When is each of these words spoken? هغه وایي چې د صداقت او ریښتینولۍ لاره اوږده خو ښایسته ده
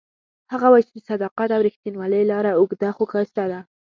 هغه 0.51 0.67
وایي 0.71 0.85
چې 0.89 0.93
د 0.95 0.99
صداقت 1.09 1.49
او 1.55 1.61
ریښتینولۍ 1.67 2.23
لاره 2.31 2.51
اوږده 2.59 2.89
خو 2.95 3.03
ښایسته 3.11 3.43
ده 3.51 3.59